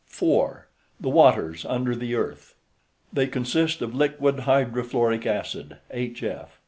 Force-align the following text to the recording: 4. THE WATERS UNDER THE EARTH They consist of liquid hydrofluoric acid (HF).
4. 0.07 0.67
THE 0.99 1.09
WATERS 1.09 1.63
UNDER 1.63 1.95
THE 1.95 2.15
EARTH 2.15 2.55
They 3.13 3.27
consist 3.27 3.83
of 3.83 3.93
liquid 3.93 4.35
hydrofluoric 4.37 5.27
acid 5.27 5.77
(HF). 5.93 6.47